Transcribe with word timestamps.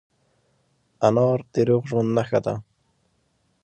انار 1.07 1.39
د 1.53 1.55
روغ 1.67 1.83
ژوند 1.89 2.09
نښه 2.17 2.39
ده. 2.45 2.55